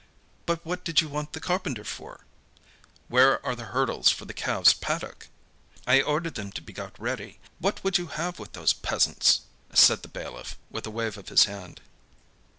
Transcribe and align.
"But 0.47 0.65
what 0.65 0.83
did 0.83 0.99
you 0.99 1.07
want 1.07 1.33
the 1.33 1.39
carpenter 1.39 1.83
for?" 1.83 2.25
"Where 3.07 3.37
are 3.45 3.53
the 3.55 3.65
hurdles 3.65 4.09
for 4.09 4.25
the 4.25 4.33
calves' 4.33 4.73
paddock?" 4.73 5.27
"I 5.85 6.01
ordered 6.01 6.33
them 6.33 6.51
to 6.53 6.61
be 6.63 6.73
got 6.73 6.99
ready. 6.99 7.39
What 7.59 7.83
would 7.83 7.99
you 7.99 8.07
have 8.07 8.39
with 8.39 8.53
those 8.53 8.73
peasants!" 8.73 9.41
said 9.75 10.01
the 10.01 10.07
bailiff, 10.07 10.57
with 10.71 10.87
a 10.87 10.89
wave 10.89 11.19
of 11.19 11.29
his 11.29 11.43
hand. 11.43 11.81